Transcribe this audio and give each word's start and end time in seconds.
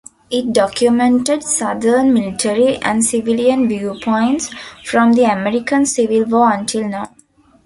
It 0.31 0.51
documented 0.51 1.43
Southern 1.43 2.11
military 2.11 2.77
and 2.77 3.05
civilian 3.05 3.67
viewpoints 3.69 4.49
from 4.83 5.13
the 5.13 5.25
American 5.31 5.85
Civil 5.85 6.23
War 6.25 6.51
until 6.51 6.87
now. 6.87 7.11